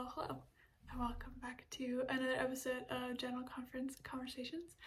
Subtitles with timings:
[0.00, 0.42] hello, hello,
[0.90, 4.78] and welcome back to another episode of General Conference Conversations,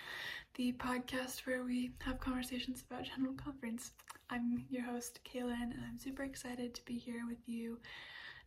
[0.55, 3.91] the podcast where we have conversations about General Conference.
[4.31, 7.77] I'm your host, Kaylin, and I'm super excited to be here with you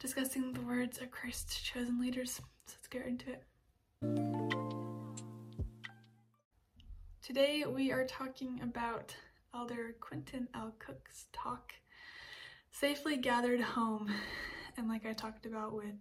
[0.01, 2.33] discussing the words of Christ's chosen leaders.
[2.33, 3.45] So let's get into it.
[7.23, 9.15] Today we are talking about
[9.55, 10.75] Elder Quentin L.
[10.81, 11.75] Cook's talk,
[12.73, 14.13] Safely Gathered Home.
[14.77, 15.95] And like I talked about with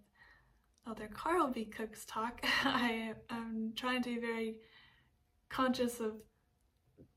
[0.87, 1.65] Elder Carl B.
[1.65, 4.55] Cook's talk, I am trying to be very
[5.49, 6.13] conscious of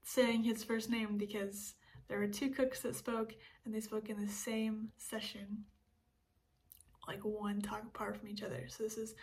[0.03, 1.75] saying his first name because
[2.09, 3.35] there were two cooks that spoke
[3.65, 5.65] and they spoke in the same session,
[7.07, 8.65] like one talk apart from each other.
[8.69, 9.15] So this is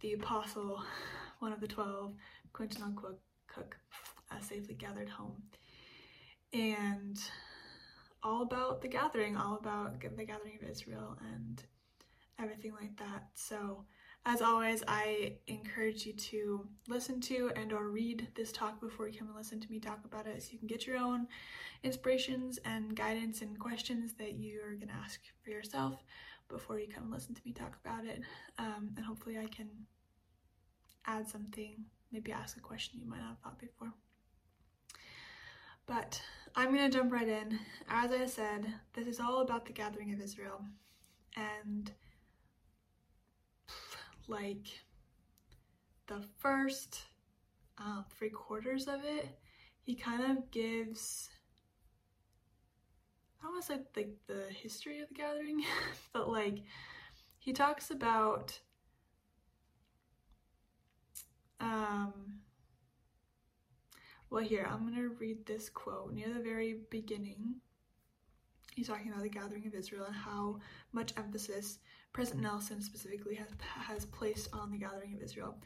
[0.00, 0.82] the apostle,
[1.38, 2.12] one of the twelve,
[2.52, 3.18] Quentin L.
[3.46, 3.76] Cook,
[4.30, 5.42] uh, safely gathered home.
[6.52, 7.18] And
[8.22, 11.64] all about the gathering, all about the gathering of Israel and
[12.38, 13.28] everything like that.
[13.34, 13.84] So
[14.26, 19.18] as always, I encourage you to listen to and or read this talk before you
[19.18, 21.26] come and listen to me talk about it so you can get your own
[21.82, 26.02] inspirations and guidance and questions that you are going to ask for yourself
[26.48, 28.20] before you come and listen to me talk about it.
[28.58, 29.68] Um, and hopefully I can
[31.06, 31.76] add something,
[32.12, 33.92] maybe ask a question you might not have thought before.
[35.86, 36.20] But
[36.54, 37.58] I'm going to jump right in.
[37.88, 40.60] As I said, this is all about the gathering of Israel.
[41.34, 41.90] And
[44.28, 44.66] like
[46.06, 47.02] the first
[47.78, 49.28] uh, three quarters of it,
[49.82, 51.30] he kind of gives,
[53.40, 55.64] I don't want to say like the history of the gathering,
[56.12, 56.58] but like
[57.38, 58.58] he talks about
[61.60, 62.40] um,
[64.30, 67.56] well, here, I'm going to read this quote near the very beginning.
[68.78, 70.60] He's talking about the gathering of Israel and how
[70.92, 71.80] much emphasis
[72.12, 75.56] President Nelson specifically has, has placed on the gathering of Israel.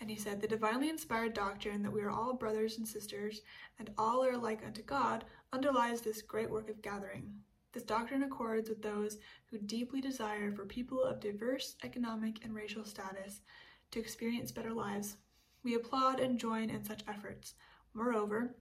[0.00, 3.42] And he said, The divinely inspired doctrine that we are all brothers and sisters
[3.78, 7.34] and all are alike unto God underlies this great work of gathering.
[7.74, 9.18] This doctrine accords with those
[9.50, 13.42] who deeply desire for people of diverse economic and racial status
[13.90, 15.18] to experience better lives.
[15.64, 17.56] We applaud and join in such efforts.
[17.92, 18.56] Moreover,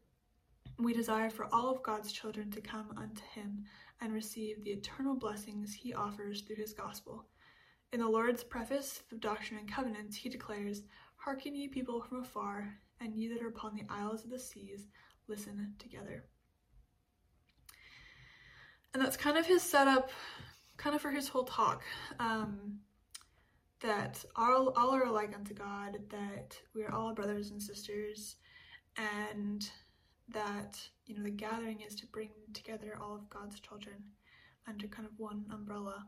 [0.78, 3.64] we desire for all of God's children to come unto him
[4.02, 7.26] and receive the eternal blessings he offers through his gospel.
[7.92, 10.82] In the Lord's preface of Doctrine and Covenants, he declares,
[11.16, 14.88] Hearken ye people from afar, and ye that are upon the isles of the seas,
[15.28, 16.26] listen together.
[18.94, 20.10] And that's kind of his setup,
[20.78, 21.84] kind of for his whole talk.
[22.20, 22.80] Um,
[23.82, 28.38] that all, all are alike unto God, that we are all brothers and sisters,
[28.98, 29.70] and
[30.30, 33.96] that you know the gathering is to bring together all of God's children
[34.68, 36.06] under kind of one umbrella.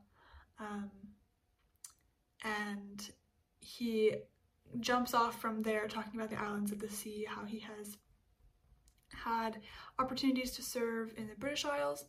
[0.59, 0.90] Um,
[2.44, 3.09] and
[3.59, 4.14] he
[4.80, 7.98] jumps off from there talking about the islands of the sea, how he has
[9.12, 9.59] had
[10.00, 12.06] opportunities to serve in the British Isles,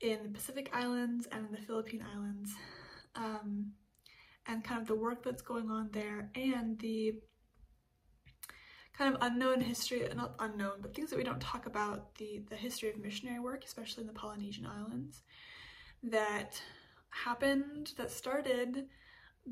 [0.00, 2.54] in the Pacific Islands, and in the Philippine Islands,
[3.14, 3.72] um,
[4.46, 7.14] and kind of the work that's going on there, and the
[9.00, 12.56] kind of unknown history, not unknown, but things that we don't talk about, the, the
[12.56, 15.22] history of missionary work, especially in the Polynesian Islands,
[16.02, 16.60] that
[17.08, 18.88] happened, that started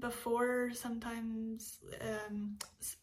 [0.01, 2.59] before sometimes, um,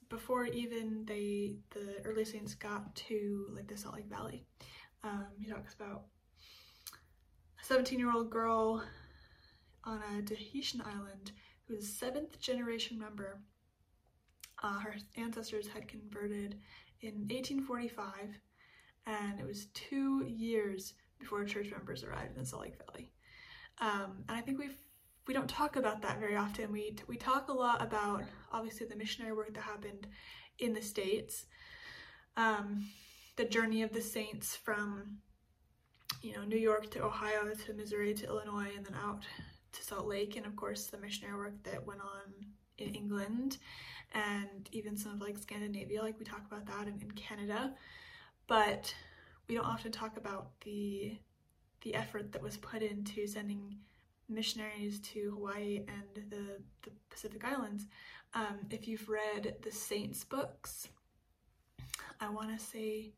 [0.08, 4.46] before even they, the early saints got to like the Salt Lake Valley.
[5.04, 6.04] Um, he talks about
[7.60, 8.84] a 17 year old girl
[9.84, 11.32] on a Tahitian island
[11.68, 13.40] who's a seventh generation member
[14.66, 16.59] uh, her ancestors had converted
[17.02, 18.09] in 1845,
[19.06, 23.12] and it was two years before church members arrived in Salt Lake Valley.
[23.80, 24.78] Um, and I think we've
[25.28, 26.72] we don't talk about that very often.
[26.72, 30.08] We we talk a lot about obviously the missionary work that happened
[30.58, 31.46] in the states,
[32.36, 32.88] um,
[33.36, 35.20] the journey of the saints from
[36.24, 39.26] you know New York to Ohio to Missouri to Illinois and then out
[39.74, 42.34] to Salt Lake, and of course the missionary work that went on
[42.78, 43.58] in England
[44.14, 47.73] and even some of like Scandinavia, like we talk about that in, in Canada.
[48.47, 48.94] But
[49.47, 51.17] we don't often talk about the
[51.82, 53.78] the effort that was put into sending
[54.28, 57.85] missionaries to Hawaii and the, the Pacific Islands.
[58.34, 60.88] Um, if you've read the Saints books,
[62.20, 63.11] I want to say,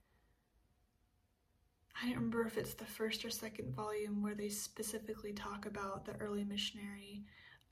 [2.01, 6.05] I don't remember if it's the first or second volume where they specifically talk about
[6.05, 7.23] the early missionary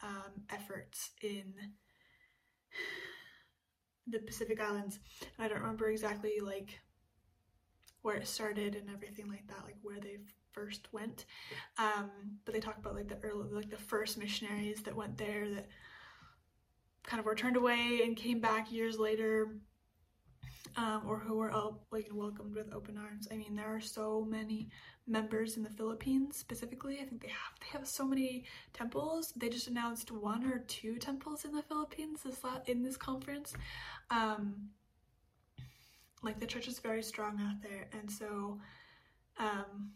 [0.03, 1.53] um, efforts in
[4.07, 5.00] the Pacific Islands.
[5.38, 6.80] And I don't remember exactly like
[8.01, 10.18] where it started and everything like that, like where they
[10.51, 11.25] first went.
[11.77, 12.09] Um,
[12.45, 15.68] but they talk about like the early, like the first missionaries that went there that
[17.03, 19.50] kind of were turned away and came back years later
[20.77, 21.51] um, or who were
[21.91, 23.27] like welcomed with open arms.
[23.31, 24.69] I mean, there are so many
[25.07, 27.00] members in the Philippines specifically.
[27.01, 29.33] I think they have they have so many temples.
[29.35, 33.53] They just announced one or two temples in the Philippines this in this conference.
[34.09, 34.69] Um,
[36.23, 38.59] like the church is very strong out there, and so
[39.38, 39.91] um,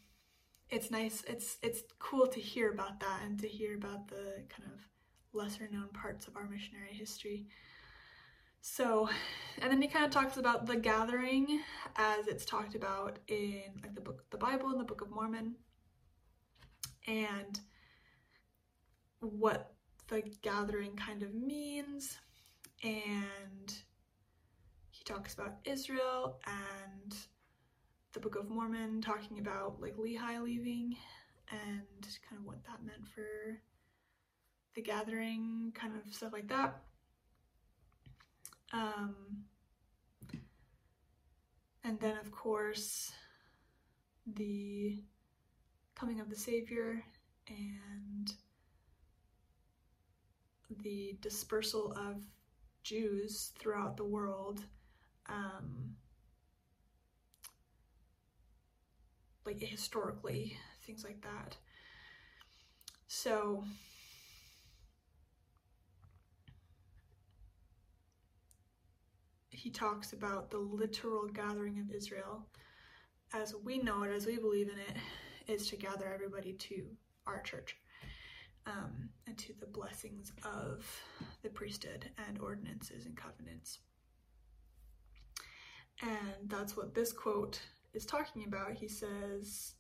[0.70, 1.24] it's nice.
[1.28, 4.80] It's it's cool to hear about that and to hear about the kind of
[5.34, 7.48] lesser known parts of our missionary history.
[8.62, 9.10] So,
[9.62, 11.62] and then he kind of talks about the gathering
[11.96, 15.56] as it's talked about in like the book, the Bible and the Book of Mormon,
[17.08, 17.60] and
[19.22, 19.74] what
[20.08, 22.18] the gathering kind of means.
[22.84, 23.74] And
[24.92, 27.16] he talks about Israel and
[28.14, 30.96] the Book of Mormon, talking about like Lehi leaving
[31.52, 33.60] and kind of what that meant for
[34.76, 36.82] the gathering, kind of stuff like that.
[38.72, 39.46] Um,
[41.84, 43.12] and then, of course,
[44.36, 45.02] the
[45.96, 47.04] coming of the Savior
[47.48, 48.34] and
[50.84, 52.24] the dispersal of
[52.84, 54.64] Jews throughout the world.
[55.28, 55.96] Um,
[59.46, 61.58] like historically, things like that.
[63.08, 63.64] So,
[69.60, 72.48] he talks about the literal gathering of Israel
[73.34, 74.98] as we know it, as we believe in it,
[75.52, 76.86] is to gather everybody to
[77.28, 77.76] our church
[78.66, 80.86] um, and to the blessings of
[81.44, 83.80] the priesthood and ordinances and covenants.
[86.02, 87.62] And that's what this quote
[87.94, 88.74] is talking about.
[88.74, 89.76] He says,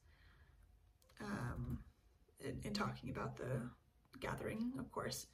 [1.22, 1.80] um,
[2.44, 3.62] in, in talking about the
[4.20, 5.28] gathering, of course,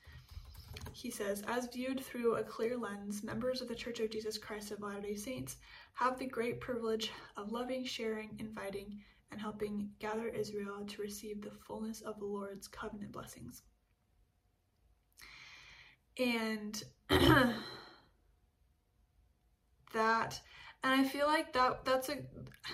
[0.91, 4.71] he says, as viewed through a clear lens, members of the Church of Jesus Christ
[4.71, 5.57] of Latter day Saints
[5.93, 8.99] have the great privilege of loving, sharing, inviting,
[9.31, 13.63] and helping gather Israel to receive the fullness of the Lord's covenant blessings.
[16.17, 16.81] And
[19.93, 20.39] that
[20.83, 22.17] and I feel like that that's a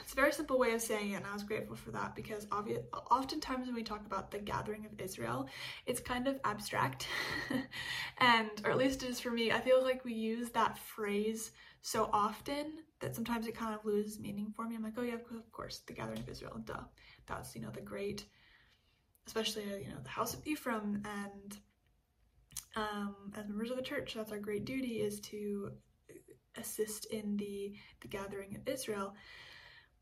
[0.01, 2.47] it's a very simple way of saying it, and I was grateful for that because
[2.51, 5.47] obvious, oftentimes when we talk about the gathering of Israel,
[5.85, 7.07] it's kind of abstract,
[8.17, 9.51] and or at least it is for me.
[9.51, 11.51] I feel like we use that phrase
[11.81, 14.75] so often that sometimes it kind of loses meaning for me.
[14.75, 16.83] I'm like, oh yeah, of course, the gathering of Israel, duh.
[17.27, 18.25] That's you know the great,
[19.27, 21.57] especially you know the house of Ephraim, and
[22.75, 25.71] um, as members of the church, that's our great duty is to
[26.57, 29.13] assist in the, the gathering of Israel.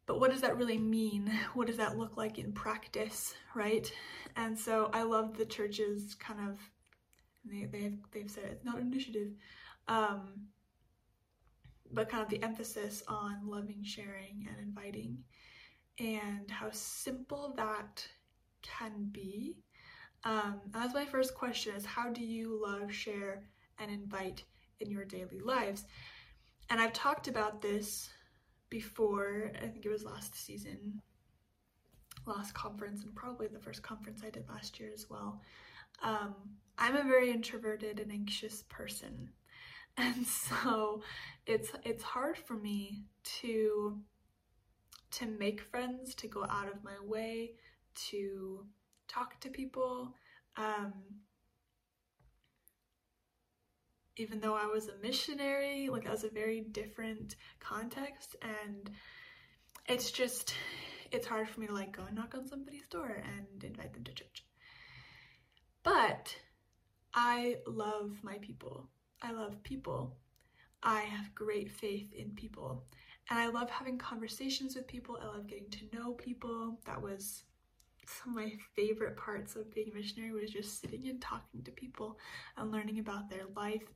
[0.05, 1.31] But what does that really mean?
[1.53, 3.91] What does that look like in practice, right?
[4.35, 6.57] And so I love the church's kind of
[7.45, 9.29] they they've they've said it's not an initiative,
[9.87, 10.47] um,
[11.91, 15.19] but kind of the emphasis on loving, sharing, and inviting,
[15.99, 18.07] and how simple that
[18.61, 19.57] can be.
[20.23, 23.43] Um, that's my first question: is how do you love, share,
[23.79, 24.43] and invite
[24.79, 25.85] in your daily lives?
[26.69, 28.09] And I've talked about this
[28.69, 31.01] before, I think it was last season,
[32.25, 35.41] last conference, and probably the first conference I did last year as well.
[36.03, 36.35] Um,
[36.77, 39.29] I'm a very introverted and anxious person.
[39.97, 41.01] And so
[41.45, 43.03] it's it's hard for me
[43.41, 43.99] to
[45.11, 47.55] to make friends, to go out of my way,
[48.07, 48.65] to
[49.09, 50.13] talk to people.
[50.55, 50.93] Um,
[54.19, 58.89] even though I was a missionary, like that was a very different context and
[59.87, 60.53] it's just
[61.11, 64.03] it's hard for me to like go and knock on somebody's door and invite them
[64.03, 64.45] to church.
[65.83, 66.35] But
[67.13, 68.89] I love my people.
[69.21, 70.17] I love people.
[70.83, 72.83] I have great faith in people.
[73.29, 75.17] And I love having conversations with people.
[75.21, 76.79] I love getting to know people.
[76.85, 77.43] That was
[78.09, 81.71] some of my favorite parts of being a missionary was just sitting and talking to
[81.71, 82.17] people
[82.57, 83.93] and learning about their life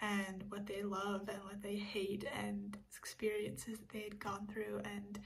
[0.00, 4.80] and what they love and what they hate and experiences that they had gone through
[4.84, 5.18] and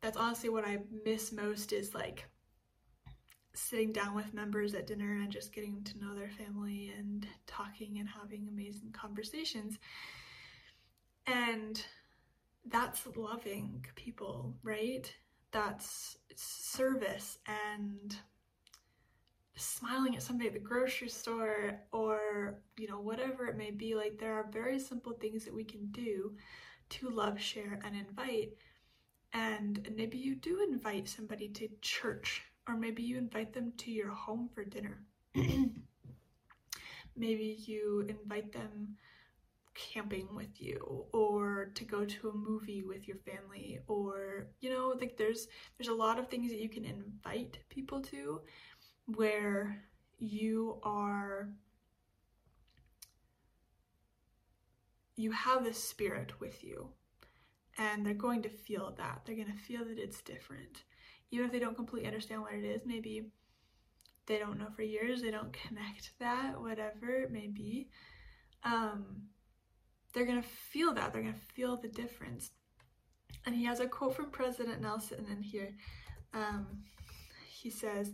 [0.00, 2.24] that's honestly what I miss most is like
[3.52, 7.98] sitting down with members at dinner and just getting to know their family and talking
[7.98, 9.78] and having amazing conversations.
[11.26, 11.84] And
[12.64, 15.12] that's loving people, right?
[15.52, 18.16] That's service and
[19.56, 24.16] smiling at somebody at the grocery store or you know whatever it may be like
[24.18, 26.32] there are very simple things that we can do
[26.90, 28.50] to love share and invite.
[29.32, 34.10] And maybe you do invite somebody to church or maybe you invite them to your
[34.10, 34.98] home for dinner.
[37.16, 38.96] Maybe you invite them
[39.80, 44.94] camping with you or to go to a movie with your family or you know
[45.00, 48.40] like there's there's a lot of things that you can invite people to
[49.06, 49.82] where
[50.18, 51.48] you are
[55.16, 56.88] you have the spirit with you
[57.78, 59.22] and they're going to feel that.
[59.24, 60.84] They're going to feel that it's different.
[61.30, 63.30] Even if they don't completely understand what it is maybe
[64.26, 67.88] they don't know for years they don't connect that whatever it may be.
[68.64, 69.22] Um
[70.12, 71.12] they're going to feel that.
[71.12, 72.50] They're going to feel the difference.
[73.46, 75.70] And he has a quote from President Nelson in here.
[76.34, 76.66] Um,
[77.48, 78.12] he says,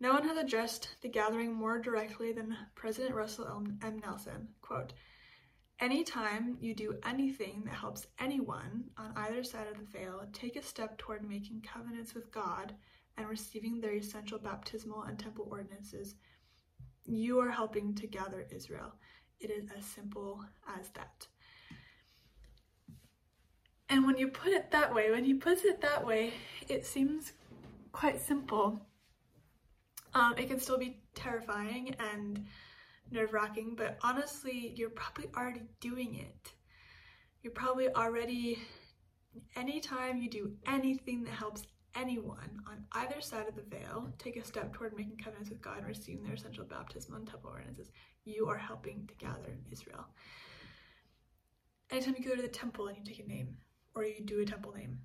[0.00, 4.00] No one has addressed the gathering more directly than President Russell M.
[4.00, 4.48] Nelson.
[4.62, 4.92] Quote,
[5.78, 10.62] Anytime you do anything that helps anyone on either side of the veil take a
[10.62, 12.74] step toward making covenants with God
[13.18, 16.14] and receiving their essential baptismal and temple ordinances,
[17.04, 18.94] you are helping to gather Israel.
[19.40, 20.44] It is as simple
[20.78, 21.26] as that.
[23.88, 26.32] And when you put it that way, when he puts it that way,
[26.68, 27.32] it seems
[27.92, 28.80] quite simple.
[30.14, 32.44] Um, it can still be terrifying and
[33.10, 36.52] nerve wracking, but honestly, you're probably already doing it.
[37.42, 38.58] You're probably already,
[39.54, 41.62] anytime you do anything that helps
[41.94, 45.78] anyone on either side of the veil take a step toward making covenants with God
[45.78, 47.90] and receiving their essential baptism and temple ordinances,
[48.26, 50.06] you are helping to gather Israel.
[51.90, 53.56] Anytime you go to the temple and you take a name,
[53.94, 54.98] or you do a temple name,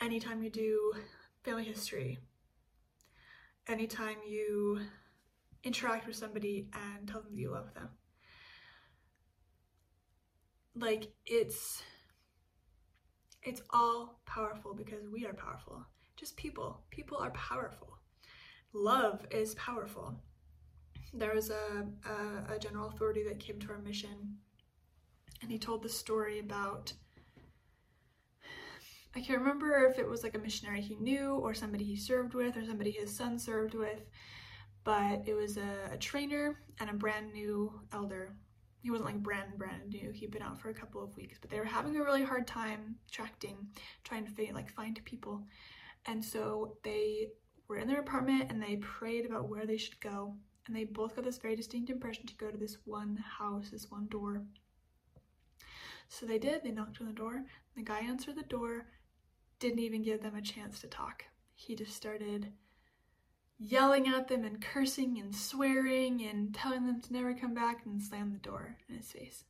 [0.00, 0.92] anytime you do
[1.44, 2.18] family history,
[3.68, 4.80] anytime you
[5.64, 7.88] interact with somebody and tell them that you love them.
[10.74, 11.82] Like it's
[13.42, 15.84] it's all powerful because we are powerful.
[16.16, 16.80] Just people.
[16.90, 17.98] People are powerful.
[18.72, 20.14] Love is powerful.
[21.14, 24.38] There was a, a, a general authority that came to our mission
[25.42, 26.92] and he told the story about
[29.14, 32.34] I can't remember if it was like a missionary he knew or somebody he served
[32.34, 34.00] with or somebody his son served with,
[34.84, 38.34] but it was a, a trainer and a brand new elder.
[38.82, 40.10] He wasn't like brand brand new.
[40.12, 42.46] He'd been out for a couple of weeks but they were having a really hard
[42.46, 43.56] time tracting
[44.04, 45.42] trying to find, like find people.
[46.04, 47.28] And so they
[47.68, 51.14] were in their apartment and they prayed about where they should go and they both
[51.14, 54.42] got this very distinct impression to go to this one house this one door
[56.08, 57.44] so they did they knocked on the door
[57.76, 58.86] the guy answered the door
[59.58, 62.52] didn't even give them a chance to talk he just started
[63.58, 68.02] yelling at them and cursing and swearing and telling them to never come back and
[68.02, 69.44] slammed the door in his face.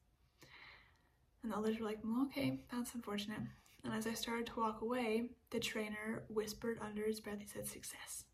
[1.42, 3.40] And the others were like, well, okay, that's unfortunate.
[3.84, 7.66] And as I started to walk away, the trainer whispered under his breath, he said,
[7.66, 8.24] success.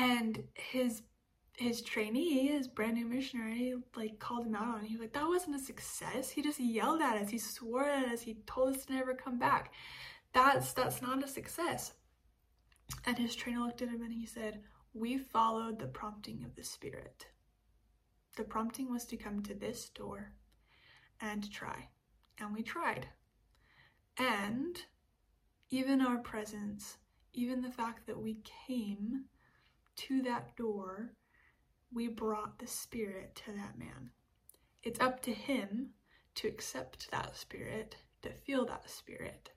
[0.00, 1.02] And his
[1.58, 4.88] his trainee, his brand new missionary, like called him out on it.
[4.88, 6.30] He was like, that wasn't a success.
[6.30, 7.28] He just yelled at us.
[7.28, 8.22] He swore at us.
[8.22, 9.74] He told us to never come back.
[10.32, 11.92] That's that's not a success.
[13.04, 14.62] And his trainer looked at him and he said,
[14.94, 17.26] We followed the prompting of the Spirit.
[18.38, 20.32] The prompting was to come to this door
[21.20, 21.88] and try.
[22.38, 23.06] And we tried.
[24.16, 24.80] And
[25.68, 26.96] even our presence,
[27.34, 29.26] even the fact that we came
[29.96, 31.12] to that door,
[31.92, 34.10] we brought the Spirit to that man.
[34.82, 35.90] It's up to him
[36.36, 39.50] to accept that Spirit, to feel that Spirit.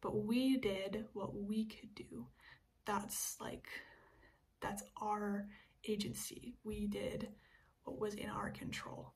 [0.00, 2.26] But we did what we could do
[2.88, 3.68] that's like
[4.60, 5.46] that's our
[5.86, 6.54] agency.
[6.64, 7.28] We did
[7.84, 9.12] what was in our control.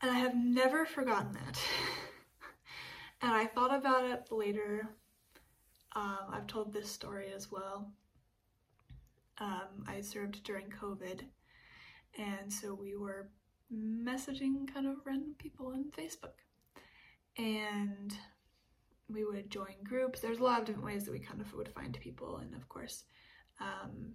[0.00, 1.60] And I have never forgotten that.
[3.22, 4.88] and I thought about it later.
[5.94, 7.92] Um, I've told this story as well.
[9.38, 11.20] Um, I served during COVID,
[12.18, 13.30] and so we were
[13.72, 16.38] messaging kind of random people on Facebook.
[17.36, 18.14] And
[19.08, 20.20] we would join groups.
[20.20, 22.68] There's a lot of different ways that we kind of would find people, and of
[22.68, 23.04] course,
[23.60, 24.14] um,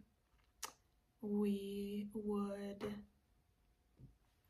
[1.22, 2.84] we would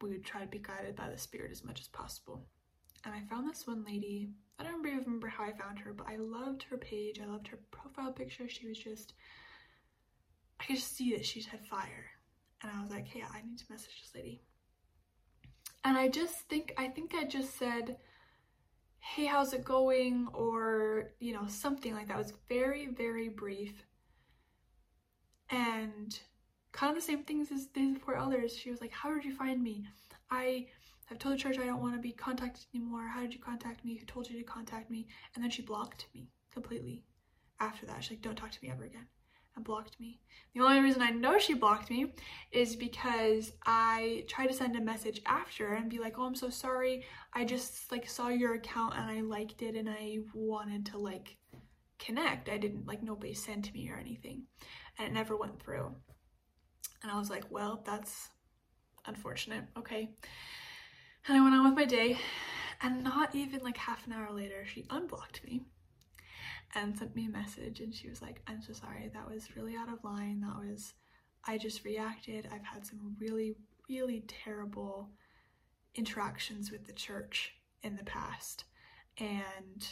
[0.01, 2.45] we would try to be guided by the spirit as much as possible.
[3.05, 4.29] And I found this one lady.
[4.57, 7.19] I don't remember, remember how I found her, but I loved her page.
[7.21, 8.47] I loved her profile picture.
[8.47, 9.13] She was just
[10.59, 12.11] I could just see that she had fire,
[12.61, 14.41] and I was like, hey, I need to message this lady.
[15.83, 17.97] And I just think I think I just said
[18.99, 20.27] hey, how's it going?
[20.33, 22.15] Or, you know, something like that.
[22.15, 23.73] It was very, very brief.
[25.49, 26.17] And
[26.71, 28.55] kind of the same things as these four elders.
[28.55, 29.85] She was like, how did you find me?
[30.29, 30.67] I
[31.05, 33.07] have told the church I don't want to be contacted anymore.
[33.07, 33.97] How did you contact me?
[33.97, 35.07] Who told you to contact me?
[35.33, 37.03] And then she blocked me completely
[37.59, 38.03] after that.
[38.03, 39.07] She's like, don't talk to me ever again.
[39.59, 40.19] Blocked me.
[40.53, 42.13] The only reason I know she blocked me
[42.51, 46.49] is because I tried to send a message after and be like, "Oh, I'm so
[46.49, 47.05] sorry.
[47.33, 51.37] I just like saw your account and I liked it and I wanted to like
[51.99, 52.49] connect.
[52.49, 54.47] I didn't like nobody sent me or anything."
[54.97, 55.95] And it never went through.
[57.03, 58.29] And I was like, "Well, that's
[59.05, 59.65] unfortunate.
[59.77, 60.15] Okay."
[61.27, 62.17] And I went on with my day,
[62.81, 65.65] and not even like half an hour later, she unblocked me
[66.75, 69.75] and sent me a message and she was like, I'm so sorry, that was really
[69.75, 70.41] out of line.
[70.41, 70.93] That was,
[71.45, 72.47] I just reacted.
[72.51, 73.55] I've had some really,
[73.89, 75.09] really terrible
[75.95, 78.65] interactions with the church in the past.
[79.17, 79.87] And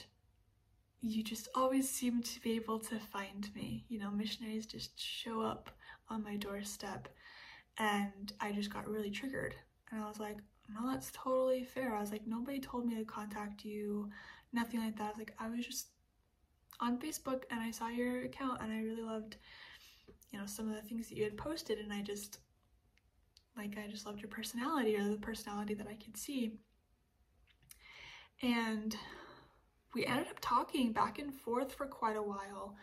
[1.01, 3.85] you just always seem to be able to find me.
[3.89, 5.71] You know, missionaries just show up
[6.09, 7.07] on my doorstep.
[7.79, 9.55] And I just got really triggered.
[9.91, 10.37] And I was like,
[10.69, 11.95] no, that's totally fair.
[11.95, 14.09] I was like, nobody told me to contact you,
[14.53, 15.05] nothing like that.
[15.05, 15.87] I was like, I was just
[16.79, 19.37] on Facebook and I saw your account and I really loved,
[20.31, 22.39] you know, some of the things that you had posted and I just,
[23.55, 26.53] like, I just loved your personality or the personality that I could see.
[28.41, 28.95] And
[29.93, 32.75] we ended up talking back and forth for quite a while.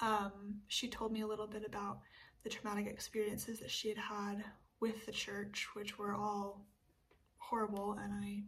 [0.00, 1.98] Um, she told me a little bit about
[2.42, 4.44] the traumatic experiences that she had had
[4.80, 6.66] with the church, which were all
[7.38, 8.42] horrible and I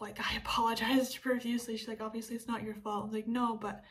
[0.00, 1.76] like I apologized profusely.
[1.76, 3.02] She's like, obviously it's not your fault.
[3.02, 3.82] I was like, no, but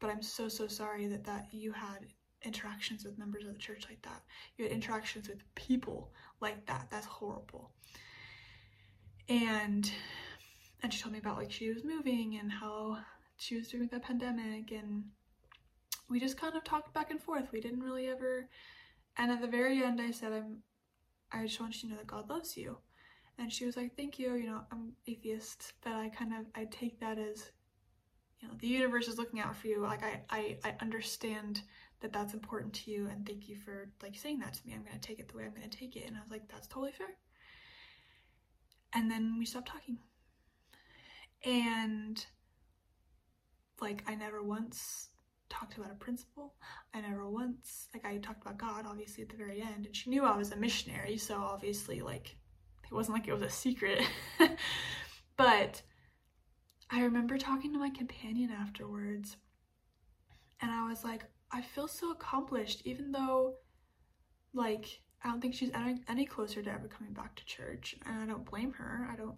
[0.00, 2.06] but I'm so so sorry that that you had
[2.44, 4.22] interactions with members of the church like that.
[4.56, 6.88] You had interactions with people like that.
[6.90, 7.70] That's horrible.
[9.28, 9.90] And
[10.82, 12.98] and she told me about like she was moving and how
[13.36, 15.04] she was doing the pandemic and
[16.08, 17.52] we just kind of talked back and forth.
[17.52, 18.48] We didn't really ever
[19.16, 20.58] and at the very end I said I'm
[21.30, 22.78] I just want you to know that God loves you.
[23.38, 26.66] And she was like, thank you, you know, I'm atheist, but I kind of, I
[26.70, 27.50] take that as,
[28.40, 29.80] you know, the universe is looking out for you.
[29.80, 31.62] Like, I, I, I understand
[32.00, 34.74] that that's important to you and thank you for like saying that to me.
[34.74, 36.06] I'm going to take it the way I'm going to take it.
[36.06, 37.14] And I was like, that's totally fair.
[38.92, 39.98] And then we stopped talking.
[41.44, 42.24] And
[43.80, 45.08] like, I never once
[45.48, 46.54] talked about a principle.
[46.94, 50.08] I never once, like, I talked about God, obviously, at the very end, and she
[50.08, 52.36] knew I was a missionary, so obviously, like,
[52.92, 54.02] it wasn't like it was a secret.
[55.36, 55.80] but
[56.90, 59.36] I remember talking to my companion afterwards,
[60.60, 63.54] and I was like, I feel so accomplished, even though,
[64.52, 68.26] like, I don't think she's any, closer to ever coming back to church, and I
[68.26, 69.08] don't blame her.
[69.10, 69.36] I don't,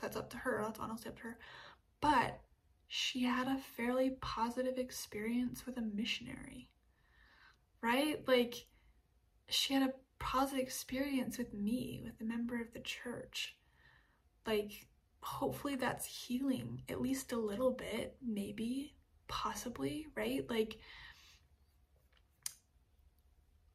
[0.00, 1.38] that's up to her, that's honestly up to her.
[2.00, 2.40] But
[2.86, 6.68] she had a fairly positive experience with a missionary,
[7.82, 8.22] right?
[8.28, 8.54] Like,
[9.48, 13.56] she had a positive experience with me, with a member of the church.
[14.46, 14.86] Like,
[15.20, 18.94] hopefully that's healing at least a little bit, maybe,
[19.26, 20.48] possibly, right?
[20.48, 20.78] Like,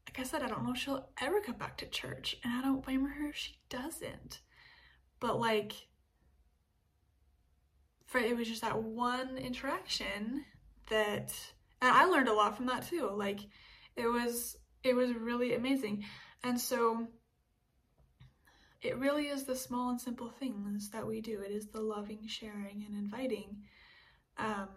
[0.07, 2.61] like I said, I don't know if she'll ever come back to church, and I
[2.61, 4.39] don't blame her if she doesn't.
[5.19, 5.73] But like,
[8.05, 10.45] for it was just that one interaction
[10.87, 11.33] that
[11.81, 13.09] and I learned a lot from that too.
[13.13, 13.39] Like
[13.95, 16.05] it was it was really amazing.
[16.45, 17.07] And so
[18.83, 21.41] it really is the small and simple things that we do.
[21.41, 23.63] It is the loving, sharing, and inviting.
[24.37, 24.69] Um,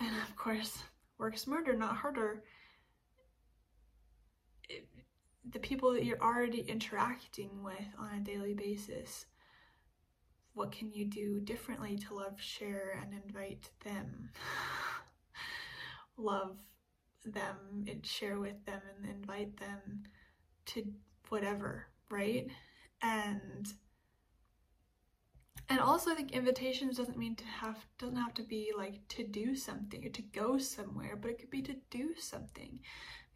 [0.00, 0.78] and of course,
[1.18, 2.44] work smarter, not harder.
[4.70, 4.88] It,
[5.50, 9.26] the people that you're already interacting with on a daily basis
[10.54, 14.30] what can you do differently to love, share, and invite them?
[16.16, 16.56] love
[17.24, 20.02] them and share with them and invite them
[20.68, 20.84] to
[21.28, 22.46] whatever, right?
[23.02, 23.66] And
[25.70, 29.24] and also I think invitations doesn't mean to have doesn't have to be like to
[29.24, 32.80] do something or to go somewhere, but it could be to do something.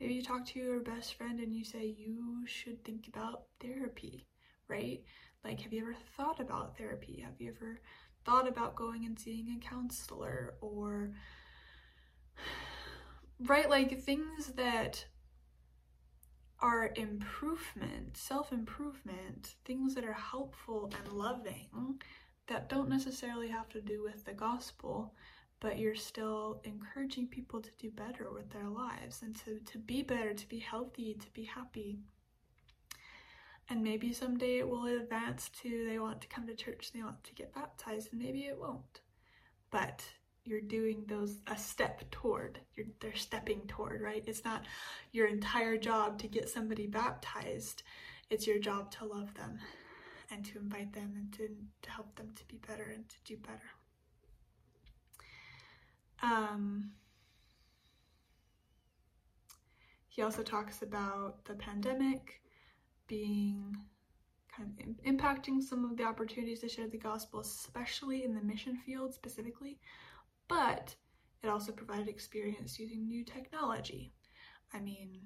[0.01, 4.27] Maybe you talk to your best friend and you say you should think about therapy,
[4.68, 5.03] right?
[5.45, 7.23] Like, have you ever thought about therapy?
[7.25, 7.81] Have you ever
[8.25, 11.12] thought about going and seeing a counselor or,
[13.40, 13.68] right?
[13.68, 15.05] Like, things that
[16.62, 21.98] are improvement, self improvement, things that are helpful and loving
[22.46, 25.14] that don't necessarily have to do with the gospel,
[25.61, 30.03] but you're still encouraging people to do better with their lives and to, to be
[30.03, 31.98] better, to be healthy, to be happy.
[33.68, 37.22] And maybe someday it will advance to they want to come to church they want
[37.25, 39.01] to get baptized and maybe it won't.
[39.70, 40.05] But
[40.44, 44.24] you're doing those a step toward you're they're stepping toward right?
[44.26, 44.64] It's not
[45.12, 47.83] your entire job to get somebody baptized.
[48.31, 49.59] It's your job to love them
[50.31, 51.48] and to invite them and to,
[51.83, 53.61] to help them to be better and to do better.
[56.22, 56.92] Um,
[60.09, 62.40] he also talks about the pandemic
[63.07, 63.76] being
[64.57, 68.76] kind of impacting some of the opportunities to share the gospel, especially in the mission
[68.76, 69.78] field specifically,
[70.48, 70.94] but
[71.42, 74.12] it also provided experience using new technology.
[74.72, 75.20] I mean,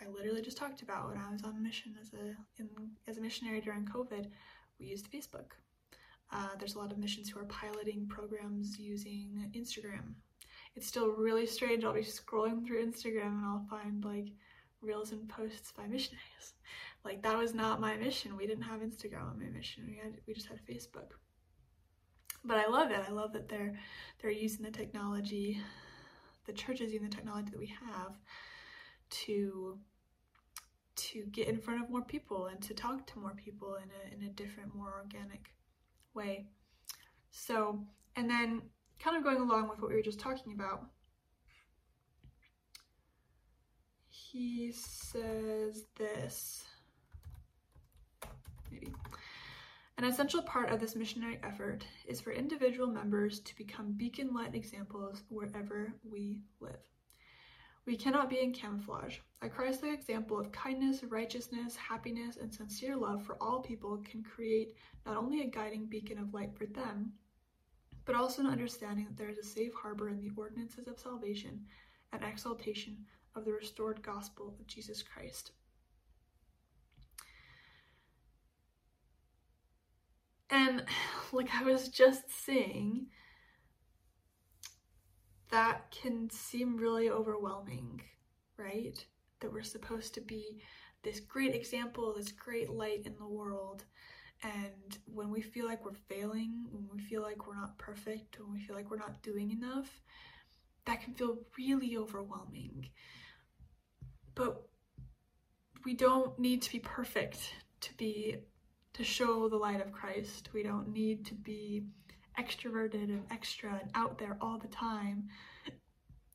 [0.00, 2.68] I literally just talked about when I was on mission as a in,
[3.08, 4.26] as a missionary during COVID,
[4.78, 5.52] we used Facebook.
[6.32, 10.14] Uh, there's a lot of missions who are piloting programs using Instagram.
[10.74, 11.84] It's still really strange.
[11.84, 14.32] I'll be scrolling through Instagram and I'll find like
[14.80, 16.20] reels and posts by missionaries.
[17.04, 18.34] Like that was not my mission.
[18.34, 19.84] We didn't have Instagram on my mission.
[19.86, 21.10] We had we just had Facebook.
[22.44, 23.00] But I love it.
[23.08, 23.74] I love that they're
[24.20, 25.60] they're using the technology,
[26.46, 28.16] the church is using the technology that we have
[29.10, 29.78] to
[30.96, 34.14] to get in front of more people and to talk to more people in a
[34.14, 35.50] in a different, more organic
[36.14, 36.46] way.
[37.30, 37.84] So,
[38.16, 38.62] and then
[38.98, 40.86] kind of going along with what we were just talking about,
[44.10, 46.64] he says this
[48.70, 48.92] maybe.
[49.96, 54.54] An essential part of this missionary effort is for individual members to become beacon light
[54.54, 56.80] examples wherever we live.
[57.86, 59.18] We cannot be in camouflage.
[59.42, 64.24] A Christ like example of kindness, righteousness, happiness, and sincere love for all people can
[64.24, 64.74] create
[65.06, 67.12] not only a guiding beacon of light for them,
[68.04, 71.64] but also an understanding that there is a safe harbor in the ordinances of salvation
[72.12, 72.96] and exaltation
[73.36, 75.52] of the restored gospel of Jesus Christ.
[80.50, 80.84] And
[81.32, 83.06] like I was just saying,
[85.50, 88.02] that can seem really overwhelming,
[88.56, 89.04] right?
[89.40, 90.60] That we're supposed to be
[91.02, 93.84] this great example, this great light in the world.
[94.42, 98.52] And when we feel like we're failing, when we feel like we're not perfect, when
[98.52, 100.02] we feel like we're not doing enough,
[100.86, 102.88] that can feel really overwhelming.
[104.34, 104.62] But
[105.84, 107.38] we don't need to be perfect
[107.82, 108.38] to be
[108.94, 110.50] to show the light of Christ.
[110.52, 111.84] We don't need to be
[112.38, 115.28] extroverted and extra and out there all the time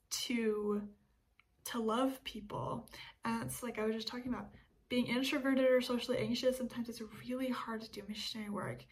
[0.09, 0.81] to
[1.65, 2.89] to love people.
[3.25, 4.49] And it's like I was just talking about
[4.89, 8.83] being introverted or socially anxious, sometimes it's really hard to do missionary work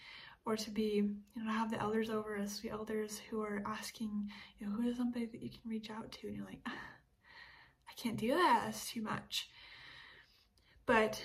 [0.46, 1.04] or to be,
[1.36, 4.88] you know, have the elders over as the elders who are asking, you know, who
[4.88, 6.28] is somebody that you can reach out to?
[6.28, 9.50] And you're like, ah, I can't do that, that's too much.
[10.86, 11.22] But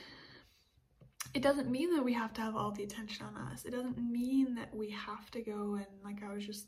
[1.35, 3.65] it doesn't mean that we have to have all the attention on us.
[3.65, 6.67] It doesn't mean that we have to go and like I was just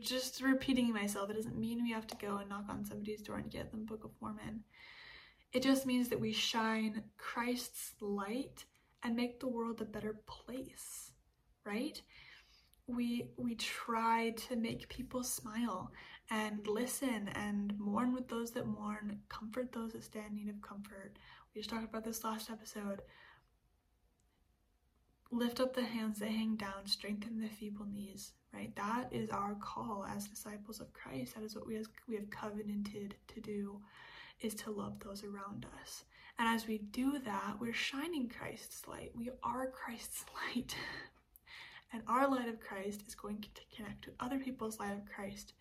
[0.00, 1.30] just repeating myself.
[1.30, 3.84] It doesn't mean we have to go and knock on somebody's door and get them
[3.84, 4.64] Book of Mormon.
[5.52, 8.64] It just means that we shine Christ's light
[9.02, 11.12] and make the world a better place,
[11.64, 12.00] right?
[12.86, 15.92] We we try to make people smile
[16.30, 20.62] and listen and mourn with those that mourn, comfort those that stand in need of
[20.62, 21.18] comfort.
[21.54, 23.02] We just talked about this last episode
[25.30, 28.74] lift up the hands that hang down, strengthen the feeble knees, right?
[28.76, 31.34] That is our call as disciples of Christ.
[31.34, 33.80] That is what we, we have covenanted to do,
[34.40, 36.04] is to love those around us.
[36.38, 39.10] And as we do that, we're shining Christ's light.
[39.14, 40.76] We are Christ's light.
[41.92, 45.54] And our light of Christ is going to connect to other people's light of Christ.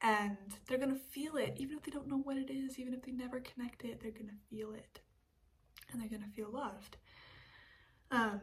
[0.00, 2.94] And they're going to feel it, even if they don't know what it is, even
[2.94, 5.00] if they never connect it, they're going to feel it.
[5.90, 6.96] And they're going to feel loved.
[8.10, 8.40] Um,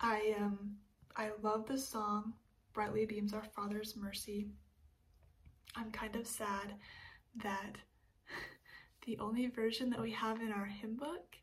[0.00, 0.76] I um,
[1.16, 2.34] I love the song
[2.74, 4.48] "Brightly Beams Our Father's Mercy."
[5.74, 6.74] I'm kind of sad
[7.42, 7.76] that
[9.06, 11.36] the only version that we have in our hymn book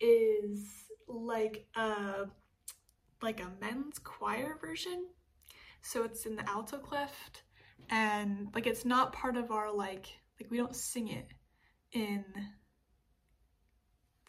[0.00, 2.26] is like a
[3.22, 5.06] like a men's choir version.
[5.82, 7.12] So it's in the alto clef
[7.90, 10.06] and like it's not part of our like
[10.40, 11.26] like we don't sing it
[11.92, 12.24] in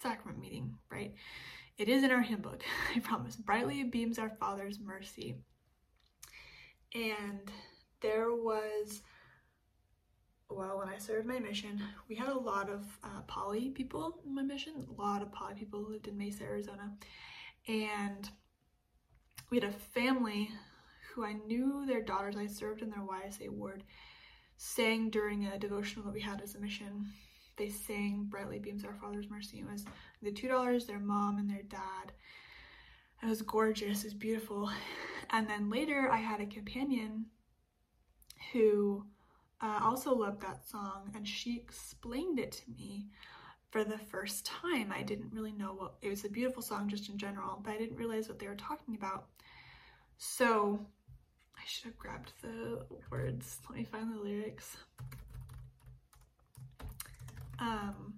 [0.02, 1.14] sacrament meeting, right?
[1.78, 2.64] It is in our hymn book,
[2.96, 3.36] I promise.
[3.36, 5.36] Brightly beams our Father's mercy.
[6.94, 7.52] And
[8.02, 9.02] there was,
[10.50, 14.34] well, when I served my mission, we had a lot of uh, poly people in
[14.34, 14.86] my mission.
[14.90, 16.94] A lot of poly people lived in Mesa, Arizona.
[17.68, 18.30] And
[19.50, 20.50] we had a family
[21.14, 23.84] who I knew their daughters, I served in their YSA ward,
[24.56, 27.08] sang during a devotional that we had as a mission
[27.58, 29.60] they sang Brightly Beams Our Father's Mercy.
[29.60, 29.86] It was
[30.22, 32.12] the two dollars, their mom and their dad.
[33.24, 34.70] It was gorgeous, it was beautiful.
[35.32, 37.26] And then later I had a companion
[38.54, 39.06] who
[39.62, 43.08] uh, also loved that song and she explained it to me
[43.72, 44.94] for the first time.
[44.96, 47.78] I didn't really know what it was a beautiful song just in general, but I
[47.78, 49.26] didn't realize what they were talking about.
[50.18, 50.86] So
[51.58, 53.58] I should have grabbed the words.
[53.70, 54.78] Let me find the lyrics.
[57.60, 58.16] Um,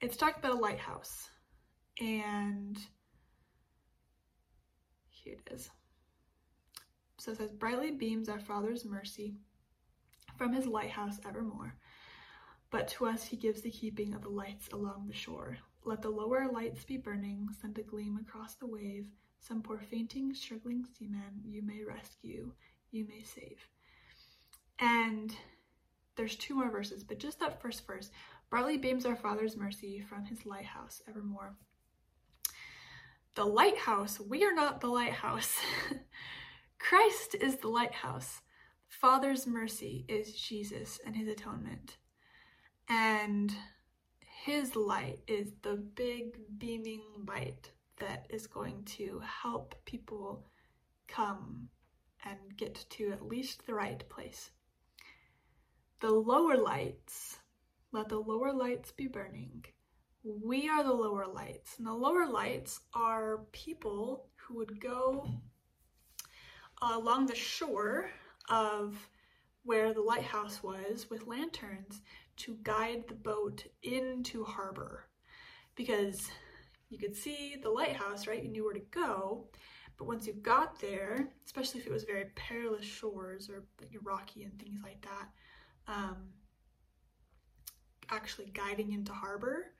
[0.00, 1.28] it's talking about a lighthouse,
[2.00, 2.78] and
[5.10, 5.70] here it is.
[7.18, 9.34] So it says, Brightly beams our Father's mercy
[10.36, 11.74] from his lighthouse evermore.
[12.70, 15.58] But to us he gives the keeping of the lights along the shore.
[15.84, 19.08] Let the lower lights be burning, send a gleam across the wave.
[19.40, 22.52] Some poor fainting, struggling seaman you may rescue,
[22.90, 23.58] you may save.
[24.78, 25.34] And
[26.16, 28.10] there's two more verses, but just that first verse.
[28.52, 31.56] Brightly beams our Father's mercy from his lighthouse evermore.
[33.34, 35.56] The lighthouse, we are not the lighthouse.
[36.78, 38.42] Christ is the lighthouse.
[38.88, 41.96] Father's mercy is Jesus and his atonement.
[42.90, 43.54] And
[44.44, 50.44] his light is the big beaming light that is going to help people
[51.08, 51.70] come
[52.26, 54.50] and get to at least the right place.
[56.00, 57.38] The lower lights,
[57.92, 59.64] let the lower lights be burning.
[60.24, 61.76] We are the lower lights.
[61.78, 65.28] And the lower lights are people who would go
[66.80, 68.10] along the shore
[68.48, 69.08] of
[69.64, 72.00] where the lighthouse was with lanterns
[72.36, 75.04] to guide the boat into harbor
[75.76, 76.30] because
[76.88, 78.42] you could see the lighthouse, right?
[78.42, 79.46] You knew where to go.
[79.96, 83.64] But once you got there, especially if it was very perilous shores or
[84.02, 86.16] rocky and things like that, um,
[88.12, 89.72] actually guiding into harbor,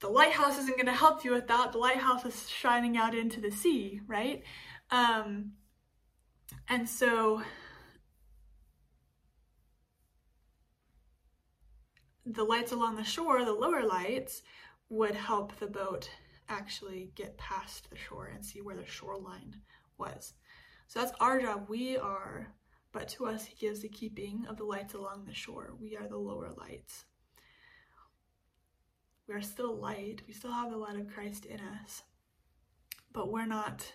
[0.00, 1.72] the lighthouse isn't going to help you with that.
[1.72, 4.42] The lighthouse is shining out into the sea, right?
[4.90, 5.52] Um,
[6.68, 7.42] and so
[12.24, 14.42] the lights along the shore, the lower lights,
[14.88, 16.08] would help the boat
[16.48, 19.54] actually get past the shore and see where the shoreline
[19.98, 20.34] was.
[20.86, 21.66] So that's our job.
[21.68, 22.48] We are,
[22.92, 25.74] but to us, He gives the keeping of the lights along the shore.
[25.80, 27.04] We are the lower lights.
[29.26, 30.22] We are still light.
[30.26, 32.02] We still have the light of Christ in us,
[33.12, 33.92] but we're not,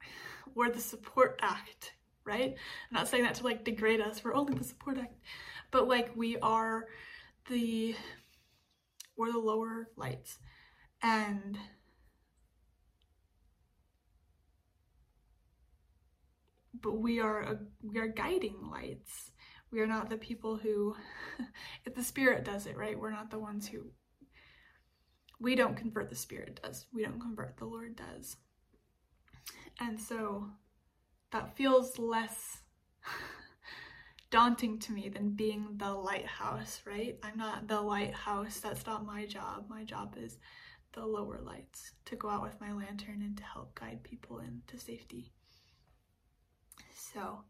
[0.54, 2.50] we're the support act, right?
[2.90, 4.24] I'm not saying that to like degrade us.
[4.24, 5.14] We're only the support act,
[5.70, 6.86] but like we are
[7.48, 7.94] the
[9.16, 10.38] we're the lower lights
[11.02, 11.58] and
[16.82, 19.30] but we are a, we are guiding lights
[19.70, 20.94] we are not the people who
[21.84, 23.82] if the spirit does it right we're not the ones who
[25.40, 28.36] we don't convert the spirit does we don't convert the lord does
[29.80, 30.46] and so
[31.32, 32.62] that feels less
[34.30, 37.18] daunting to me than being the lighthouse, right?
[37.22, 38.60] I'm not the lighthouse.
[38.60, 39.66] That's not my job.
[39.68, 40.38] My job is
[40.92, 44.78] the lower lights to go out with my lantern and to help guide people into
[44.78, 45.32] safety.
[47.12, 47.44] So,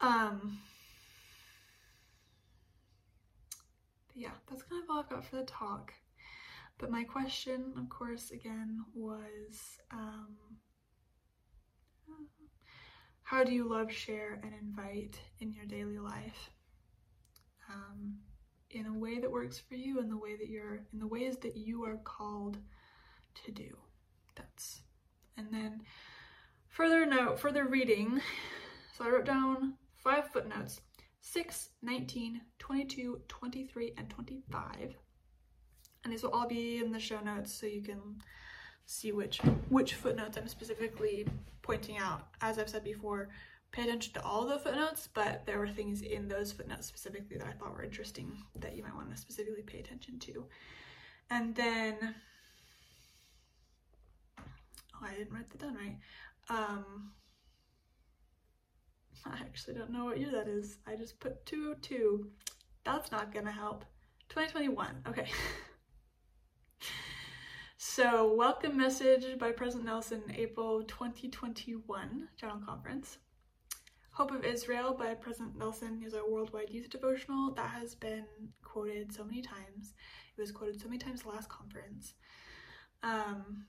[0.00, 0.58] um,
[4.14, 5.92] yeah, that's kind of all I've got for the talk.
[6.78, 9.60] But my question, of course, again, was
[9.92, 10.36] um,
[13.22, 16.50] how do you love, share, and invite in your daily life?
[17.72, 18.18] Um,
[18.70, 21.36] in a way that works for you, in the way that you're, in the ways
[21.42, 22.58] that you are called
[23.44, 23.76] to do.
[24.34, 24.80] That's,
[25.36, 25.82] and then
[26.72, 28.20] further note, further reading.
[28.96, 30.80] So I wrote down five footnotes
[31.20, 34.96] 6, 19, 22, 23, and 25.
[36.02, 38.00] And these will all be in the show notes so you can
[38.86, 41.26] see which which footnotes I'm specifically
[41.60, 42.26] pointing out.
[42.40, 43.28] As I've said before,
[43.70, 47.46] pay attention to all the footnotes, but there were things in those footnotes specifically that
[47.46, 50.44] I thought were interesting that you might want to specifically pay attention to.
[51.30, 52.14] And then,
[54.38, 55.96] oh, I didn't write that down right.
[56.48, 57.12] Um,
[59.24, 60.78] I actually don't know what year that is.
[60.86, 62.28] I just put 202.
[62.84, 63.84] That's not gonna help.
[64.28, 65.26] 2021, okay.
[67.94, 73.18] So, welcome message by President Nelson, April 2021 General Conference.
[74.12, 78.24] Hope of Israel by President Nelson is a worldwide youth devotional that has been
[78.62, 79.94] quoted so many times.
[80.34, 82.14] It was quoted so many times last conference.
[83.02, 83.66] Um,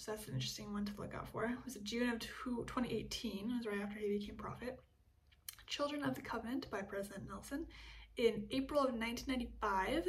[0.00, 1.44] so that's an interesting one to look out for.
[1.44, 4.80] It was June of 2018, it was right after he became prophet.
[5.66, 7.66] Children of the Covenant by President Nelson
[8.16, 10.06] in April of 1995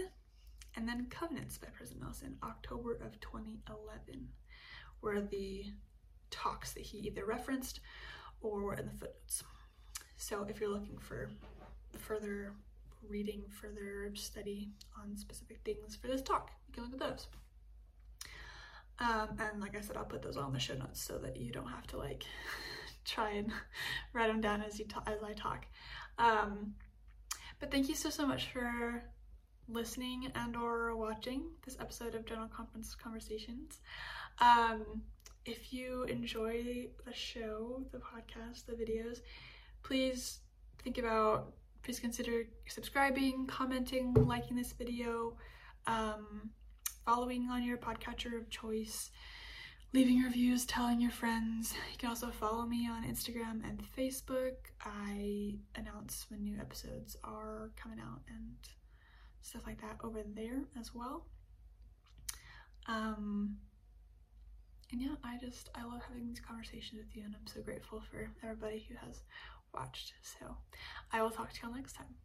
[0.77, 4.29] and then Covenants by President Nelson, October of 2011,
[5.01, 5.65] were the
[6.29, 7.81] talks that he either referenced
[8.39, 9.43] or were in the footnotes.
[10.15, 11.29] So if you're looking for
[11.97, 12.53] further
[13.09, 17.27] reading, further study on specific things for this talk, you can look at those.
[19.01, 21.51] Um, and like I said, I'll put those on the show notes so that you
[21.51, 22.23] don't have to like
[23.05, 23.51] try and
[24.13, 25.65] write them down as you ta- as I talk.
[26.19, 26.75] Um,
[27.59, 29.03] but thank you so so much for
[29.67, 33.79] listening and or watching this episode of General Conference Conversations.
[34.39, 35.01] Um,
[35.45, 39.21] if you enjoy the show, the podcast, the videos,
[39.81, 40.39] please
[40.83, 45.33] think about please consider subscribing, commenting, liking this video,
[45.87, 46.51] um,
[47.05, 49.11] following on your podcatcher of choice,
[49.93, 51.73] leaving reviews, telling your friends.
[51.91, 54.53] You can also follow me on Instagram and Facebook.
[54.83, 58.55] I announce when new episodes are coming out and
[59.41, 61.25] stuff like that over there as well.
[62.87, 63.57] Um,
[64.91, 68.01] and yeah, I just, I love having these conversations with you, and I'm so grateful
[68.11, 69.21] for everybody who has
[69.73, 70.13] watched.
[70.21, 70.57] So
[71.11, 72.15] I will talk to y'all next time.